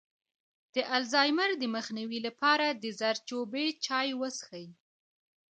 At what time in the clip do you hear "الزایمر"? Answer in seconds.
0.97-1.49